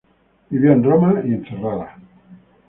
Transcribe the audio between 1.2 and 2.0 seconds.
y en Ferrara.